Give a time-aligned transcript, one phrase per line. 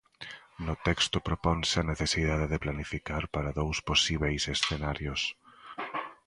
[0.67, 5.21] No texto proponse a necesidade de planificar para dous posíbeis escenarios.